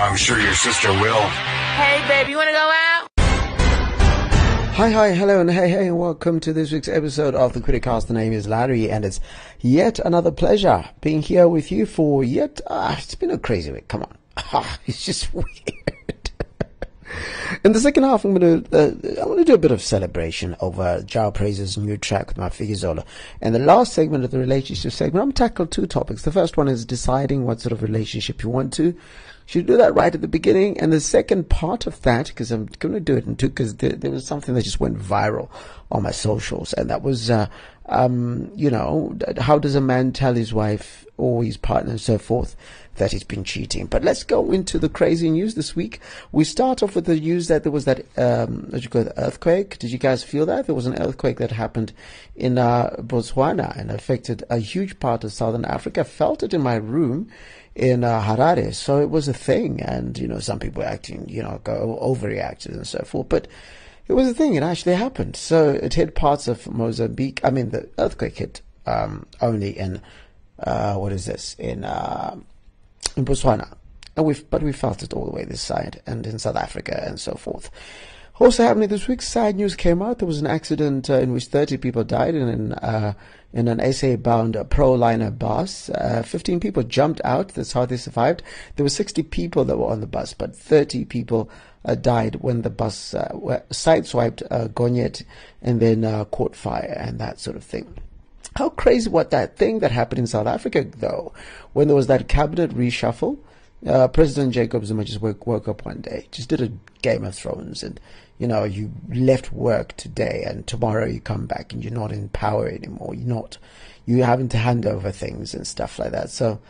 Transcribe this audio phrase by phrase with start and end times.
[0.00, 1.20] I'm sure your sister will.
[1.74, 3.08] Hey, babe, you want to go out?
[4.76, 8.06] Hi, hi, hello, and hey, hey, and welcome to this week's episode of the Criticast.
[8.06, 9.18] The name is Larry, and it's
[9.58, 12.60] yet another pleasure being here with you for yet.
[12.68, 13.88] Ah, it's been a crazy week.
[13.88, 16.30] Come on, ah, it's just weird.
[17.64, 19.82] In the second half, I'm going to uh, I want to do a bit of
[19.82, 23.04] celebration over Jah Prayzah's new track with Mafikizolo.
[23.40, 26.22] And the last segment of the relationship segment, I'm tackle two topics.
[26.22, 28.94] The first one is deciding what sort of relationship you want to.
[29.48, 30.78] Should do that right at the beginning.
[30.78, 33.76] And the second part of that, because I'm going to do it in two, because
[33.76, 35.48] there, there, was something that just went viral
[35.90, 37.46] on my socials, and that was, uh,
[37.86, 42.18] um, you know, how does a man tell his wife or his partner and so
[42.18, 42.56] forth
[42.96, 43.86] that he's been cheating.
[43.86, 46.00] But let's go into the crazy news this week.
[46.30, 49.78] We start off with the news that there was that, um, you call it, earthquake.
[49.78, 50.66] Did you guys feel that?
[50.66, 51.94] There was an earthquake that happened
[52.36, 56.00] in uh, Botswana and affected a huge part of southern Africa.
[56.00, 57.30] I felt it in my room
[57.78, 58.74] in uh, Harare.
[58.74, 59.80] So it was a thing.
[59.80, 63.28] And, you know, some people acting, you know, go overreacted and so forth.
[63.28, 63.48] But
[64.08, 64.54] it was a thing.
[64.54, 65.36] It actually happened.
[65.36, 67.40] So it hit parts of Mozambique.
[67.44, 70.00] I mean, the earthquake hit um, only in,
[70.58, 72.36] uh, what is this, in uh,
[73.16, 73.76] in Botswana.
[74.16, 77.04] And we've, but we felt it all the way this side and in South Africa
[77.06, 77.70] and so forth.
[78.40, 80.18] Also happening this week, sad news came out.
[80.18, 83.14] There was an accident uh, in which 30 people died in an, uh,
[83.52, 85.90] in an SA-bound Proliner bus.
[85.90, 87.48] Uh, 15 people jumped out.
[87.48, 88.44] That's how they survived.
[88.76, 91.50] There were 60 people that were on the bus, but 30 people
[91.84, 93.32] uh, died when the bus uh,
[93.70, 95.24] sideswiped uh, Gonyet
[95.60, 97.92] and then uh, caught fire and that sort of thing.
[98.54, 101.32] How crazy what that thing that happened in South Africa, though,
[101.72, 103.38] when there was that cabinet reshuffle.
[103.86, 106.72] Uh, President Jacob Zuma just woke, woke up one day, just did a
[107.02, 108.00] Game of Thrones, and
[108.38, 112.28] you know, you left work today, and tomorrow you come back, and you're not in
[112.30, 113.14] power anymore.
[113.14, 113.58] You're not,
[114.06, 116.30] you're having to hand over things and stuff like that.
[116.30, 116.60] So,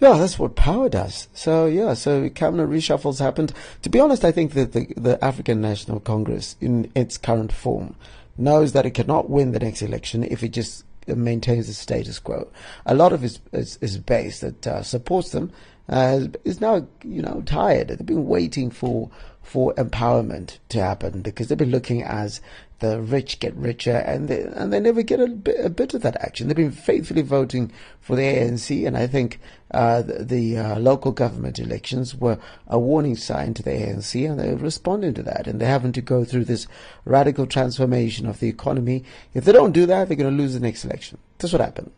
[0.00, 1.28] yeah, that's what power does.
[1.32, 3.52] So yeah, so cabinet reshuffles happened.
[3.82, 7.94] To be honest, I think that the, the African National Congress, in its current form,
[8.36, 12.48] knows that it cannot win the next election if it just maintains the status quo.
[12.86, 15.52] A lot of its, his, his base that uh, supports them
[15.88, 17.88] uh, is now, you know, tired.
[17.88, 19.10] They've been waiting for
[19.42, 22.40] for empowerment to happen because they've been looking as
[22.80, 26.02] the rich get richer and they, and they never get a bit, a bit of
[26.02, 26.48] that action.
[26.48, 29.40] They've been faithfully voting for the ANC, and I think
[29.70, 34.38] uh, the, the uh, local government elections were a warning sign to the ANC, and
[34.38, 35.46] they're responding to that.
[35.46, 36.66] And they're having to go through this
[37.04, 39.04] radical transformation of the economy.
[39.34, 41.18] If they don't do that, they're going to lose the next election.
[41.38, 41.92] That's what happened.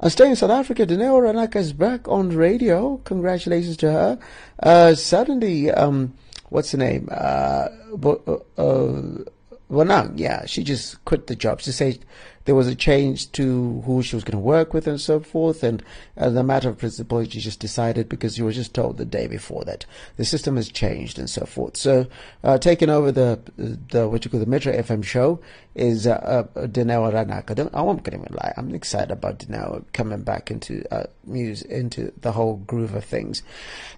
[0.00, 0.86] I'm staying in South Africa.
[0.86, 2.98] Dineo Ranaka is back on radio.
[3.04, 4.18] Congratulations to her.
[4.62, 6.14] Uh, suddenly, um,
[6.48, 7.08] what's the name?
[7.10, 7.68] Uh,
[8.02, 11.60] uh, uh yeah, she just quit the job.
[11.60, 11.98] She said
[12.50, 15.62] there was a change to who she was going to work with and so forth.
[15.62, 15.84] And
[16.16, 19.28] as a matter of principle, she just decided because she was just told the day
[19.28, 21.76] before that the system has changed and so forth.
[21.76, 22.08] So,
[22.42, 25.38] uh, taking over the, the, what you call the Metro FM show
[25.76, 27.54] is, uh, uh Dineo Ranaka.
[27.54, 28.52] Don't, I won't even lie.
[28.56, 33.44] I'm excited about Dineo coming back into, uh, music, into the whole groove of things.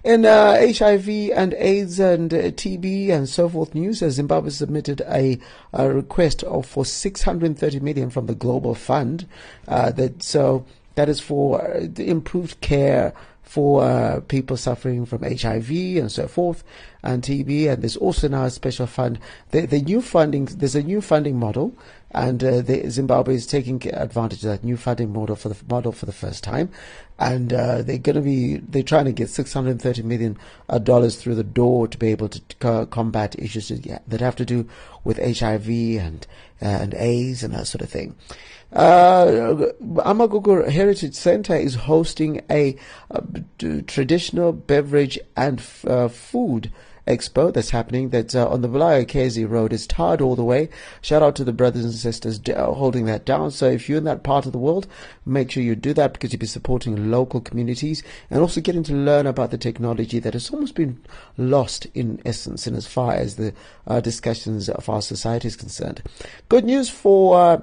[0.03, 5.39] In, uh, HIV and AIDS and uh, TB and so forth news, Zimbabwe submitted a,
[5.73, 9.25] a request of, for 630 million from the Global Fund.
[9.67, 10.65] Uh, that so
[10.95, 13.13] that is for uh, improved care
[13.53, 16.63] for uh, people suffering from HIV and so forth
[17.03, 17.71] and TB.
[17.71, 19.19] And there's also now a special fund.
[19.51, 21.73] The, the new funding, there's a new funding model,
[22.13, 25.91] and uh, the, Zimbabwe is taking advantage of that new funding model for the model
[25.91, 26.69] for the first time.
[27.17, 30.37] And uh, they're going to be they're trying to get 630 million
[30.69, 34.45] uh, dollars through the door to be able to co- combat issues that have to
[34.45, 34.67] do
[35.03, 36.27] with HIV and
[36.61, 38.15] uh, and AIDS and that sort of thing.
[38.71, 42.75] Uh, Amagugu Heritage Center is hosting a,
[43.11, 46.71] a traditional beverage and uh, food
[47.07, 49.73] expo that's happening that's uh, on the Bulawayo Kezi Road.
[49.73, 50.69] It's tarred all the way.
[51.01, 53.51] Shout out to the brothers and sisters holding that down.
[53.51, 54.87] So if you're in that part of the world,
[55.25, 58.93] make sure you do that because you'll be supporting local communities and also getting to
[58.93, 61.01] learn about the technology that has almost been
[61.37, 63.53] lost in essence in as far as the
[63.87, 66.01] uh, discussions of our society is concerned.
[66.49, 67.61] Good news for uh,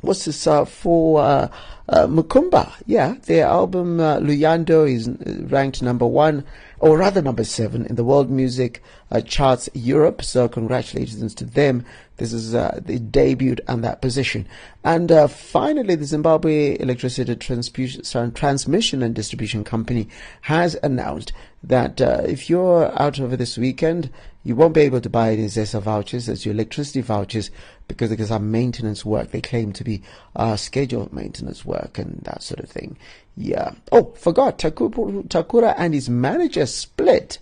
[0.00, 1.48] what's this uh, for uh,
[1.88, 2.72] uh, Mokoomba?
[2.86, 5.08] Yeah, their album uh, Luyando is
[5.50, 6.44] ranked number one,
[6.78, 10.22] or rather number seven in the world music uh, charts Europe.
[10.22, 11.84] So congratulations to them.
[12.16, 14.48] This is uh, the debut on that position.
[14.84, 20.08] And uh, finally, the Zimbabwe Electricity Transmission and Distribution Company
[20.42, 21.32] has announced
[21.62, 24.10] that uh, if you're out over this weekend,
[24.44, 27.50] you won't be able to buy any ZESA vouchers, that's your electricity vouchers,
[27.88, 29.30] because there's some maintenance work.
[29.30, 30.02] They claim to be
[30.34, 32.96] uh, scheduled maintenance work and that sort of thing.
[33.36, 33.72] Yeah.
[33.92, 37.38] Oh, forgot Takura, Takura and his manager split.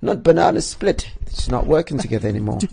[0.00, 1.10] Not banana split.
[1.22, 2.60] It's not working together anymore.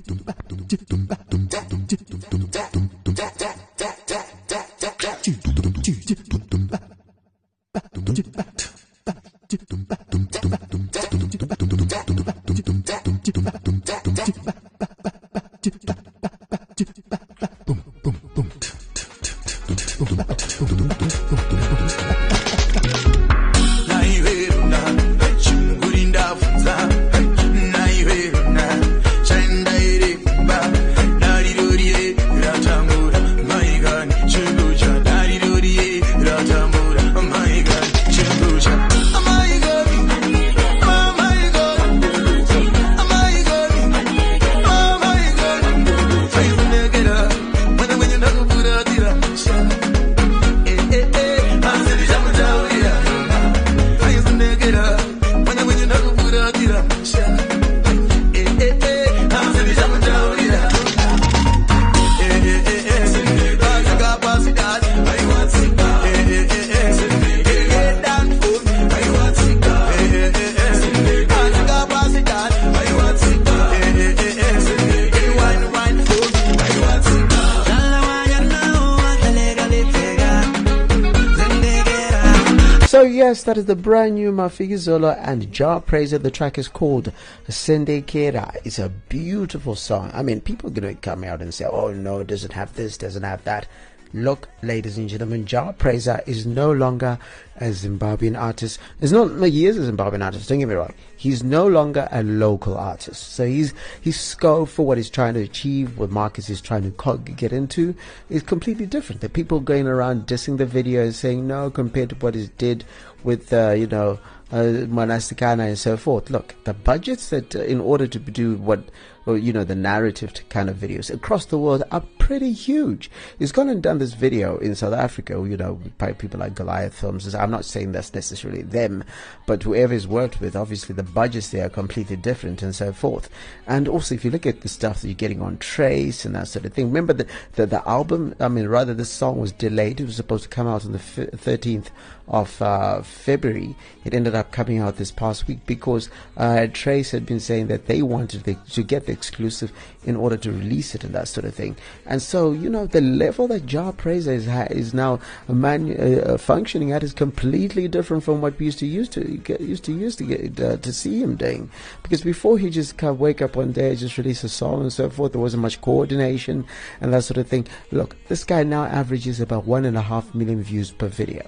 [83.45, 86.21] that is the brand new Mafikizolo and Jah Prayzah.
[86.21, 87.11] The track is called
[87.47, 88.55] Sendekera.
[88.65, 90.09] It's a beautiful song.
[90.13, 92.73] I mean, people are going to come out and say, oh no, it doesn't have
[92.73, 93.67] this, doesn't have that.
[94.15, 97.19] Look, ladies and gentlemen, Prayzah is no longer
[97.57, 98.79] a Zimbabwean artist.
[99.01, 100.93] It's not, he is a Zimbabwean artist, don't get me wrong.
[101.17, 103.33] He's no longer a local artist.
[103.33, 107.17] So he's, his scope for what he's trying to achieve, what Marcus is trying to
[107.35, 107.93] get into,
[108.29, 109.19] is completely different.
[109.19, 112.85] The people going around dissing the video and saying, no, compared to what he did
[113.21, 114.19] with, uh, you know,
[114.49, 116.29] uh, Mwanasikana and so forth.
[116.29, 118.79] Look, the budgets that, uh, in order to do what
[119.25, 123.09] well, you know, the narrative kind of videos across the world are pretty huge.
[123.39, 126.99] He's gone and done this video in South Africa, you know, by people like Goliath
[126.99, 127.33] Films.
[127.33, 129.03] I'm not saying that's necessarily them,
[129.45, 133.29] but whoever he's worked with, obviously the budgets there are completely different and so forth.
[133.67, 136.47] And also, if you look at the stuff that you're getting on Trace and that
[136.47, 139.99] sort of thing, remember that the, the album, I mean, rather, the song was delayed.
[139.99, 141.87] It was supposed to come out on the 13th
[142.27, 143.75] of uh, February.
[144.03, 147.85] It ended up coming out this past week because uh, Trace had been saying that
[147.85, 149.71] they wanted the, to get the exclusive
[150.03, 151.75] in order to release it and that sort of thing.
[152.05, 156.91] And so, you know, the level that Jah Prayzah is, is now man, uh, functioning
[156.91, 160.17] at is completely different from what we used to used to get, used to used
[160.19, 161.69] to get uh, to see him doing.
[162.03, 164.93] Because before he just kind of wake up one day, just release a song and
[164.93, 166.65] so forth, there wasn't much coordination
[167.01, 167.67] and that sort of thing.
[167.91, 171.43] Look, this guy now averages about one and a half million views per video.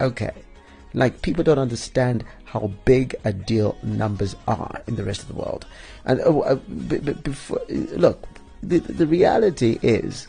[0.00, 0.32] Okay.
[0.94, 5.34] Like people don't understand how big a deal numbers are in the rest of the
[5.34, 5.66] world.
[6.04, 8.28] And uh, uh b- b- before, look,
[8.62, 10.28] the, the reality is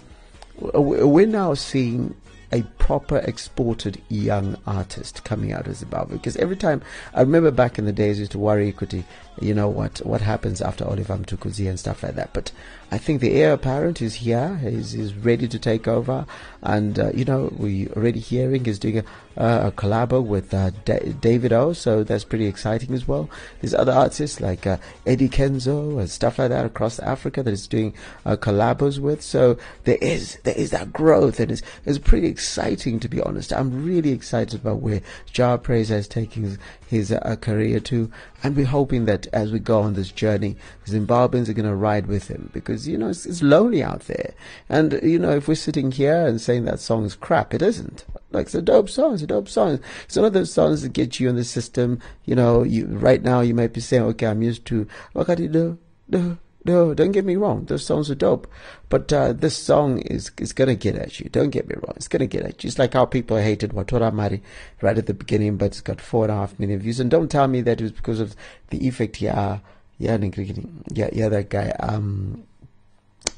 [0.58, 2.16] we're now seeing
[2.54, 6.18] a proper exported young artist coming out of Zimbabwe.
[6.18, 6.84] Because every time
[7.14, 9.04] I remember back in the days, I used to worry, Equity,
[9.40, 12.34] you know what what happens after Oliver Mtukudzi and stuff like that.
[12.34, 12.52] But
[12.92, 14.58] I think the heir apparent is here.
[14.58, 16.28] He's, he's ready to take over,
[16.62, 19.04] and uh, you know we already hearing he's doing a,
[19.42, 21.76] uh, a collabo with uh, Davido.
[21.76, 23.32] So that's pretty exciting as well.
[23.62, 27.66] There's other artists like uh, Eddie Kenzo and stuff like that across Africa that is
[27.66, 29.24] doing uh, collabos with.
[29.24, 33.52] So there is there is that growth, and it's it's pretty exciting to be honest.
[33.52, 38.12] I'm really excited about where Jah Prayzah is taking his, his uh, career to,
[38.44, 42.08] and we're hoping that as we go on this journey, Zimbabweans are going to ride
[42.08, 44.34] with him because, you know, it's, it's, lonely out there.
[44.70, 48.06] And, you know, if we're sitting here and saying that song is crap, it isn't.
[48.32, 49.14] Like, it's a dope song.
[49.14, 49.80] It's a dope song.
[50.06, 52.00] It's one of those songs that get you in the system.
[52.26, 55.78] You know, you, right now you might be saying, okay, I'm used to, you do?
[56.10, 57.66] Do, no, don't get me wrong.
[57.66, 58.48] Those songs are dope,
[58.90, 61.30] but uh, this song is is gonna get at you.
[61.30, 61.94] Don't get me wrong.
[61.96, 62.70] It's gonna get at you.
[62.70, 64.42] It's like how people hated Watora Mari
[64.82, 67.00] right at the beginning, but it's got four and a half million views.
[67.00, 68.36] And don't tell me that it was because of
[68.70, 69.22] the effect.
[69.22, 69.60] Yeah,
[69.98, 71.30] yeah, yeah, yeah.
[71.30, 72.44] That guy, um,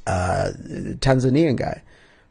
[0.05, 0.51] uh,
[0.99, 1.81] Tanzanian guy,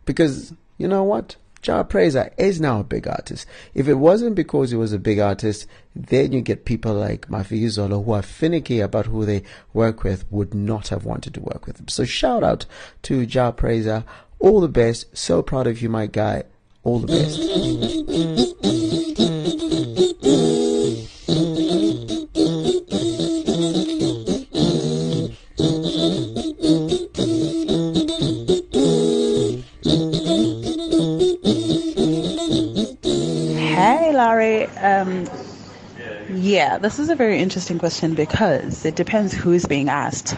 [0.05, 1.37] because you know what?
[1.65, 3.47] Jah Prayzah is now a big artist.
[3.73, 5.67] If it wasn't because he was a big artist,
[5.97, 10.53] then you get people like Mafikizolo who are finicky about who they work with, would
[10.53, 11.89] not have wanted to work with him.
[11.89, 12.67] So shout out
[13.05, 14.05] to Jah Prayzah.
[14.41, 15.17] All the best.
[15.17, 16.43] So proud of you, my guy.
[16.83, 18.51] All the best.
[36.75, 40.35] yeah, this is a very interesting question because it depends who's being asked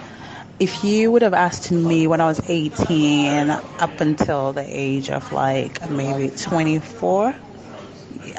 [0.58, 5.32] if you would have asked me when I was 18 up until the age of
[5.32, 7.34] like maybe 24,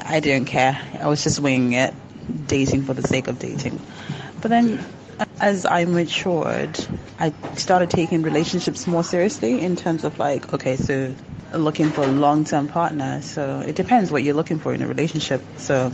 [0.06, 0.80] I didn't care.
[1.00, 1.94] I was just winging it,
[2.46, 3.80] dating for the sake of dating.
[4.42, 4.84] But then
[5.40, 6.78] as I matured,
[7.20, 11.16] I started taking relationships more seriously in terms of like, okay, so
[11.54, 13.22] looking for a long term partner.
[13.24, 15.42] So it depends what you're looking for in a relationship.
[15.58, 15.92] So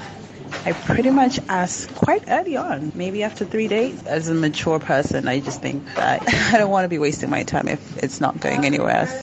[0.65, 4.01] I pretty much asked quite early on, maybe after three dates.
[4.03, 7.43] As a mature person, I just think that I don't want to be wasting my
[7.43, 9.21] time if it's not going anywhere else.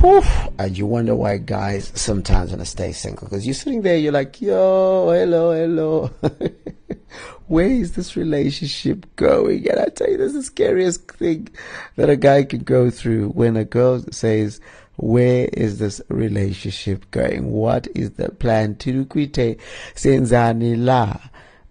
[0.00, 0.22] Whew.
[0.58, 4.12] And you wonder why guys sometimes want to stay single because you're sitting there, you're
[4.12, 6.10] like, yo, hello, hello.
[7.48, 9.68] Where is this relationship going?
[9.68, 11.48] And I tell you, this is the scariest thing
[11.96, 14.60] that a guy can go through when a girl says,
[14.96, 17.50] where is this relationship going?
[17.50, 18.74] What is the plan?
[18.76, 19.58] Tirukwite
[19.94, 21.16] senzani la.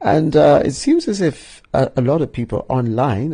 [0.02, 3.34] And uh, it seems as if a, a, lot of people online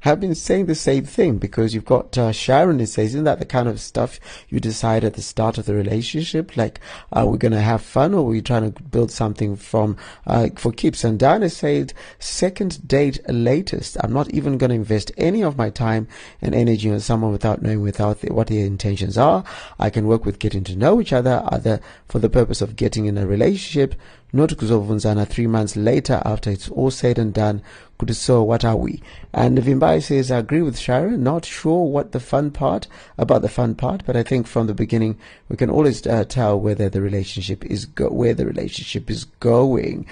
[0.00, 3.38] have been saying the same thing because you've got uh, Sharon who says, isn't that
[3.38, 6.56] the kind of stuff you decide at the start of the relationship?
[6.56, 6.80] Like,
[7.12, 10.48] are we going to have fun or are we trying to build something from uh,
[10.56, 11.04] for keeps?
[11.04, 13.96] And Diana said, second date latest.
[14.00, 16.08] I'm not even going to invest any of my time
[16.40, 19.44] and energy on someone without knowing without the, what their intentions are.
[19.78, 23.06] I can work with getting to know each other, either for the purpose of getting
[23.06, 23.94] in a relationship,
[24.32, 27.62] not kuzovunzana three months later after it's all said and done.
[27.98, 29.02] Could so what are we?
[29.32, 31.22] And Vimbai says, I agree with Sharon.
[31.24, 34.74] Not sure what the fun part about the fun part, but I think from the
[34.74, 35.18] beginning
[35.48, 40.06] we can always uh, tell whether the relationship is go- where the relationship is going.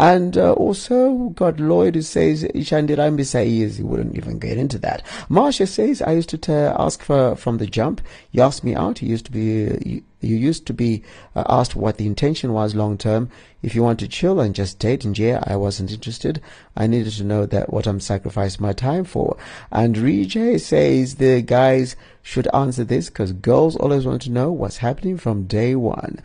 [0.00, 5.04] And uh, also got Lloyd who says Ishandirambi says he wouldn't even get into that.
[5.28, 8.00] Marsha says I used to t- ask for from the jump.
[8.30, 8.98] He asked me out.
[8.98, 11.02] He used to be you used to be
[11.34, 13.28] uh, asked what the intention was long term.
[13.60, 16.40] If you want to chill and just date and yeah, I wasn't interested.
[16.76, 19.36] I needed to know that what I'm sacrificing my time for.
[19.72, 24.76] And Rejay says the guys should answer this because girls always want to know what's
[24.76, 26.20] happening from day one.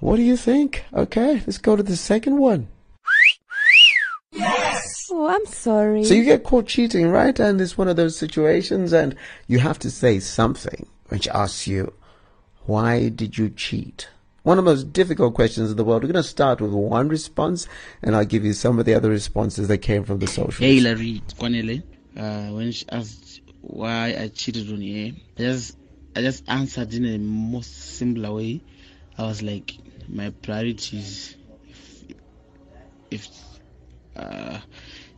[0.00, 0.84] What do you think?
[0.92, 2.68] Okay, let's go to the second one.
[4.32, 5.08] Yes.
[5.10, 6.04] Oh, I'm sorry.
[6.04, 7.38] So you get caught cheating, right?
[7.38, 11.92] And it's one of those situations and you have to say something which asks you,
[12.66, 14.08] why did you cheat?
[14.42, 16.02] One of the most difficult questions in the world.
[16.02, 17.66] We're going to start with one response,
[18.02, 20.64] and I'll give you some of the other responses that came from the social.
[20.64, 21.82] Hey, Larry, Kwanele,
[22.16, 25.76] uh, when she asked why I cheated on her, I just,
[26.16, 28.62] I just answered in a most simpler way.
[29.18, 29.74] I was like,
[30.08, 31.36] my priorities,
[31.68, 32.14] if,
[33.10, 33.28] if
[34.16, 34.58] uh,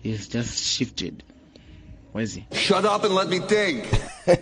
[0.03, 1.23] is just shifted.
[2.13, 2.47] Where is he?
[2.53, 3.89] Shut up and let me think.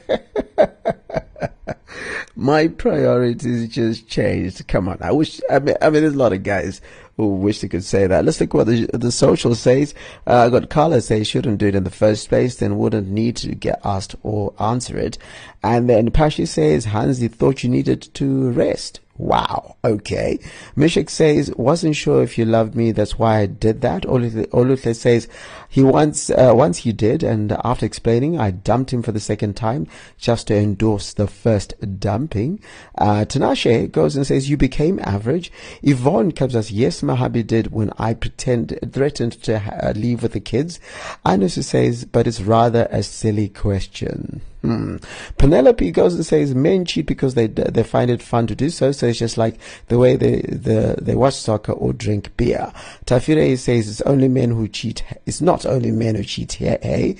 [2.37, 4.67] my priorities just changed.
[4.67, 5.41] Come on, I wish.
[5.51, 6.81] I mean, I mean, there's a lot of guys
[7.17, 8.25] who wish they could say that.
[8.25, 9.95] Let's look what the the social says.
[10.27, 13.37] Uh, I got Carla say shouldn't do it in the first place, then wouldn't need
[13.37, 15.19] to get asked or answer it.
[15.63, 19.01] And then Pashi says Hansi thought you needed to rest.
[19.21, 19.77] Wow.
[19.85, 20.39] Okay.
[20.79, 22.91] Mishik says, wasn't sure if you loved me.
[22.91, 24.05] That's why I did that.
[24.05, 25.29] Oluthe says,
[25.69, 27.23] he once, uh, once he did.
[27.23, 29.87] And after explaining, I dumped him for the second time
[30.17, 32.61] just to endorse the first dumping.
[32.97, 35.53] Uh, goes and says, you became average.
[35.83, 40.41] Yvonne comes us, yes, Mahabi did when I pretend, threatened to uh, leave with the
[40.41, 40.81] kids.
[41.27, 44.41] Anusu says, but it's rather a silly question.
[44.63, 44.97] Hmm.
[45.39, 48.93] Penelope goes and says men cheat because they they find it fun to do so.
[48.93, 49.57] So it's just like
[49.89, 52.71] the way they the they watch soccer or drink beer.
[53.07, 55.03] Tafire says it's only men who cheat.
[55.25, 57.17] It's not only men who cheat here, hey.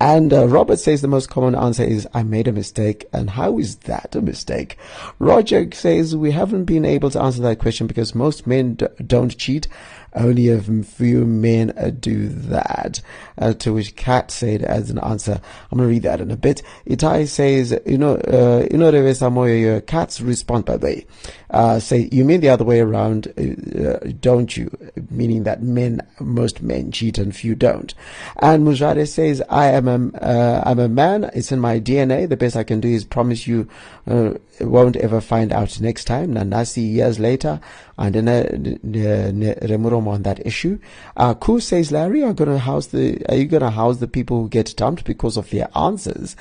[0.00, 3.06] And uh, Robert says the most common answer is I made a mistake.
[3.12, 4.78] And how is that a mistake?
[5.18, 9.36] Roger says we haven't been able to answer that question because most men d- don't
[9.36, 9.68] cheat.
[10.12, 13.00] Only a few men uh, do that.
[13.38, 15.40] Uh, to which Kat said as an answer,
[15.70, 16.62] I'm going to read that in a bit.
[16.86, 21.06] Itai says, you know, uh, you know, Samoyo, Kat's response, by the way,
[21.50, 24.70] uh, say, you mean the other way around, uh, don't you?
[25.10, 27.94] Meaning that men, most men cheat and few don't.
[28.38, 31.30] And Mujade says, I am a, uh, I'm a man.
[31.34, 32.28] It's in my DNA.
[32.28, 33.68] The best I can do is promise you
[34.06, 36.34] uh, won't ever find out next time.
[36.34, 37.60] Nanasi years later,
[37.98, 40.78] and then remurum on that issue.
[41.16, 44.48] Uh, Ku says, Larry, are gonna house the, are you gonna house the people who
[44.48, 46.34] get dumped because of their answers?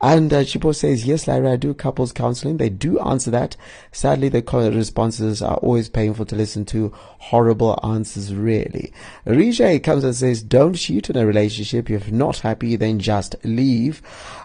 [0.00, 2.56] And uh, Chipo says, yes, Larry, I do couples counseling.
[2.56, 3.56] They do answer that.
[3.92, 4.42] Sadly, the
[4.74, 6.92] responses are always painful to listen to.
[6.96, 8.92] Horrible answers, really.
[9.26, 11.90] Rija comes and says, don't cheat in a relationship.
[11.90, 14.02] If you're not happy, then just leave.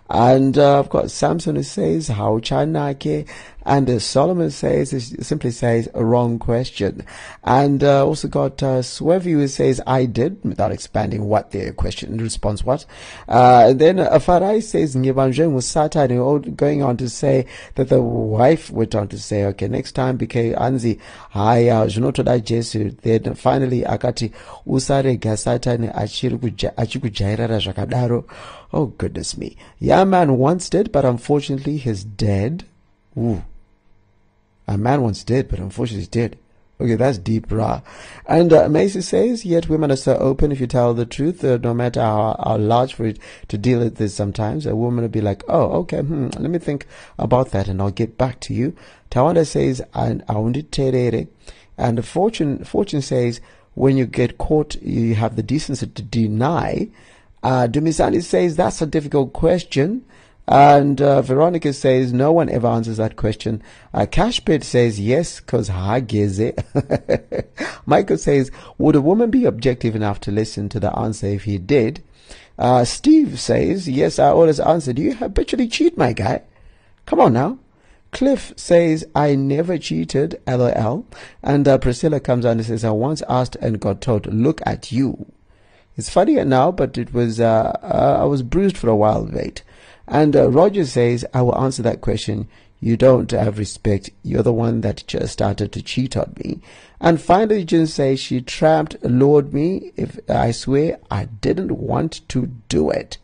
[0.10, 3.28] And uh, I've got Samson who says, How Chanake?
[3.68, 7.06] And uh, Solomon says, it simply says, a wrong question.
[7.44, 12.18] And uh, also got uh, Swevi who says, I did, without expanding what the question
[12.18, 12.86] response was.
[13.28, 17.46] Uh, then uh, Farai says, Ngibanjeng was Satan, going on to say
[17.76, 20.98] that the wife went on to say, okay, next time BK Anzi,
[21.32, 22.92] haya, zvinotoda Jesu.
[22.92, 24.32] Then finally akati,
[24.66, 28.24] usarega Satani achiri kujairara zvakadaro.
[28.74, 29.56] Oh goodness me.
[29.80, 32.66] Yeah, man once did, but unfortunately he's dead.
[33.18, 33.44] Ooh.
[34.68, 36.38] A man once did, but unfortunately he's dead.
[36.80, 37.82] Okay, that's deep, rah.
[38.28, 41.58] And uh, Macy says, yet women are so open if you tell the truth, uh,
[41.58, 44.68] no matter how, how, large for it to deal with this sometimes.
[44.68, 46.86] A woman will be like, oh, okay, hmm, let me think
[47.18, 48.76] about that and I'll get back to you.
[49.10, 50.24] Tawanda says, and.
[51.80, 53.42] And Fortune, Fortune says,
[53.74, 56.90] when you get caught, you have the decency to deny.
[57.44, 60.06] Uh, Dumisani says, that's a difficult question.
[60.48, 63.62] And uh, Veronica says, no one ever answers that question.
[63.94, 66.56] Uh, Cashbit says, yes, because hageze.
[67.86, 71.58] Michael says, would a woman be objective enough to listen to the answer if he
[71.58, 72.02] did?
[72.58, 74.94] Uh, Steve says, yes, I always answer.
[74.94, 76.44] Do you habitually cheat, my guy?
[77.06, 77.60] Come on now.
[78.12, 81.06] Cliff says, I never cheated, lol.
[81.44, 84.94] And uh, Priscilla comes on and says, I once asked and got told, look at
[84.94, 85.26] you.
[85.98, 89.64] It's funnier now, but it was, uh, uh, I was bruised for a while, wait.
[90.08, 92.48] And uh, Roger says, I will answer that question.
[92.80, 94.12] You don't have respect.
[94.24, 96.62] You're the one that just started to cheat on me.
[97.02, 99.92] And finally, Jen says she trapped, lured me.
[99.98, 103.18] If I swear I didn't want to do it.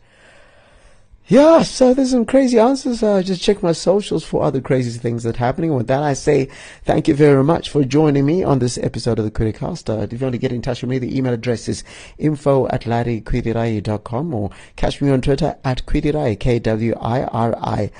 [1.26, 3.02] Yeah, so there's some crazy answers.
[3.02, 5.74] Uh, just check my socials for other crazy things that are happening.
[5.74, 6.50] With that, I say
[6.84, 9.88] thank you very much for joining me on this episode of the Criticast.
[9.88, 11.82] Uh, if you want to get in touch with me, the email address is
[12.18, 17.94] info at larrykwirirayi.com or catch me on Twitter at kwirirayi, K-W-I-R-I-R-A-Y-I.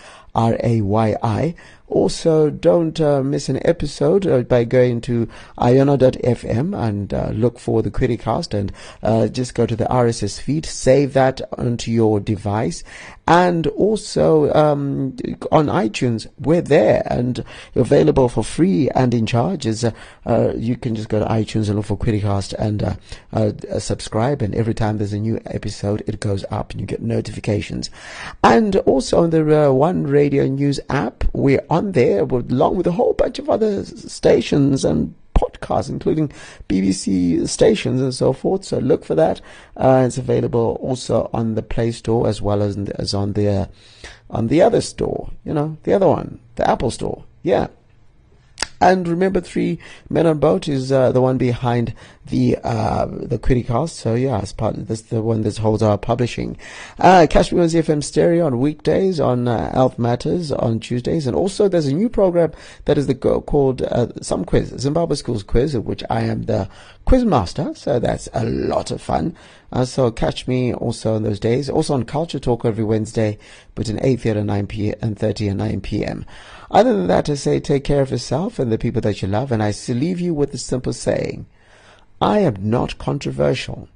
[1.94, 5.28] Also, don't uh, miss an episode uh, by going to
[5.58, 8.72] iono.fm and uh, look for the Criticast and
[9.04, 12.82] uh, just go to the RSS feed, save that onto your device.
[13.28, 15.16] And also um,
[15.52, 17.42] on iTunes, we're there and
[17.76, 19.84] available for free and in charges.
[20.26, 22.98] Uh, you can just go to iTunes and look for Criticast and
[23.32, 24.42] uh, subscribe.
[24.42, 27.88] And every time there's a new episode, it goes up and you get notifications.
[28.42, 33.12] And also on the One Radio News app, we're on there along with a whole
[33.12, 36.32] bunch of other stations and podcasts, including
[36.68, 38.64] BBC stations and so forth.
[38.64, 39.40] So look for that.
[39.76, 43.66] Uh, it's available also on the Play Store as well as, as on the uh,
[44.30, 45.30] on the other store.
[45.44, 47.24] You know, the other one, the Apple Store.
[47.42, 47.68] Yeah.
[48.80, 51.94] And remember, Three Men on Boat is uh, the one behind
[52.26, 53.90] the uh, the Criticast.
[53.90, 56.56] So yeah, it's part of this the one that holds our publishing.
[56.98, 61.36] Uh, catch me on ZFM Stereo on weekdays, on uh, Health Matters on Tuesdays, and
[61.36, 62.52] also there's a new program
[62.86, 66.68] that is the called uh, Some Quiz, Zimbabwe Schools Quiz, of which I am the
[67.04, 67.72] quiz master.
[67.74, 69.36] So that's a lot of fun.
[69.72, 71.68] Uh, so catch me also on those days.
[71.68, 73.38] Also on Culture Talk every Wednesday
[73.74, 74.94] between 8.30 and 9 p.m.
[75.02, 76.24] and 30 and 9 p.m.
[76.70, 79.52] Other than that, I say take care of yourself and the people that you love.
[79.52, 81.46] And I leave you with a simple saying.
[82.20, 83.88] I am not controversial.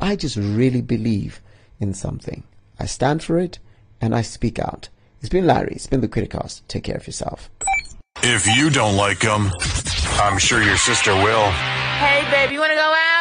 [0.00, 1.40] I just really believe
[1.80, 2.44] in something.
[2.78, 3.58] I stand for it
[4.00, 4.88] and I speak out.
[5.20, 5.72] It's been Larry.
[5.72, 6.62] It's been the Criticast.
[6.68, 7.50] Take care of yourself.
[8.22, 9.50] If you don't like them,
[10.20, 11.50] I'm sure your sister will.
[11.50, 13.14] Hey, babe, you want to go out?